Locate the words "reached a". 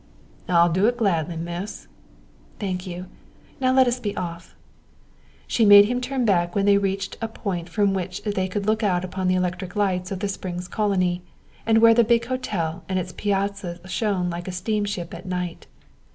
6.79-7.27